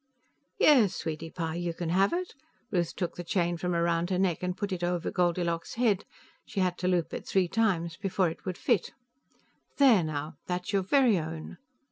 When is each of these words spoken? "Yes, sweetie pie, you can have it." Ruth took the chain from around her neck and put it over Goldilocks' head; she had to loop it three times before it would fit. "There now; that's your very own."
"Yes, 0.57 0.95
sweetie 0.95 1.29
pie, 1.29 1.53
you 1.53 1.75
can 1.75 1.89
have 1.89 2.11
it." 2.11 2.33
Ruth 2.71 2.95
took 2.95 3.17
the 3.17 3.23
chain 3.23 3.55
from 3.55 3.75
around 3.75 4.09
her 4.09 4.17
neck 4.17 4.41
and 4.41 4.57
put 4.57 4.71
it 4.71 4.83
over 4.83 5.11
Goldilocks' 5.11 5.75
head; 5.75 6.05
she 6.43 6.59
had 6.59 6.75
to 6.79 6.87
loop 6.87 7.13
it 7.13 7.27
three 7.27 7.47
times 7.47 7.97
before 7.97 8.27
it 8.27 8.43
would 8.43 8.57
fit. 8.57 8.93
"There 9.77 10.03
now; 10.03 10.37
that's 10.47 10.73
your 10.73 10.81
very 10.81 11.19
own." 11.19 11.57